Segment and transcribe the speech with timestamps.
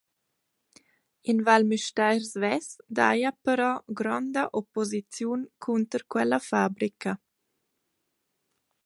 [1.33, 2.69] In Val Müstair svess
[2.99, 3.69] daja però
[3.99, 7.11] gronda opposiziun cunter quella fabrica.